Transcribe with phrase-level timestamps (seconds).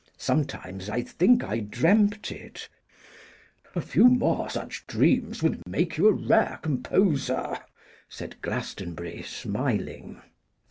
[0.17, 2.67] Sometimes I think I dreamt it.'
[3.75, 7.59] 'A few more such dreams would make you a rare composer,'
[8.09, 10.19] said Glastonbury, smiling.